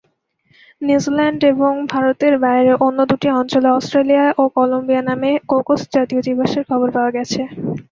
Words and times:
New Zealand 0.81 1.41
এবং 1.51 1.71
ভারতের 1.93 2.33
বাইরে 2.43 2.71
অন্য 2.85 2.99
দুটি 3.09 3.27
অঞ্চলে 3.39 3.69
অস্ট্রেলিয়া 3.71 4.25
ও 4.37 4.53
কলম্বিয়া 4.55 5.03
নামে 5.09 5.31
কোকোস 5.51 5.81
জাতীয় 5.95 6.21
জীবাশ্মের 6.27 6.67
খবর 6.69 6.87
পাওয়া 6.95 7.11
গেছে। 7.17 7.41